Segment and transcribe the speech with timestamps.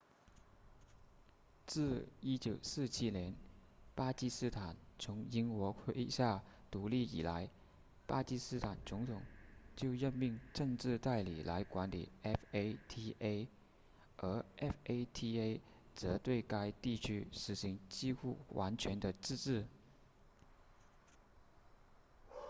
[1.67, 3.35] 自1947年
[3.93, 7.47] 巴基斯坦从英国麾下独立以来
[8.07, 9.21] 巴基斯坦总统
[9.75, 13.15] 就任命政治代理来管理 fata
[14.17, 15.59] 而 fata
[15.93, 19.67] 则对该地区实行几乎完全的自治